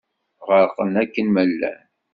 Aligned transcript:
Ɣerqen 0.47 0.93
akken 1.03 1.27
ma 1.33 1.43
llan. 1.49 1.81